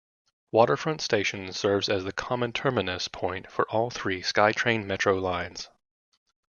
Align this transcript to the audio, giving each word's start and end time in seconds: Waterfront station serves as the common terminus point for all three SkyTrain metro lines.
Waterfront 0.51 0.99
station 0.99 1.53
serves 1.53 1.87
as 1.87 2.03
the 2.03 2.11
common 2.11 2.53
terminus 2.53 3.07
point 3.07 3.51
for 3.51 3.69
all 3.69 3.91
three 3.91 4.23
SkyTrain 4.23 4.85
metro 4.87 5.19
lines. 5.19 5.69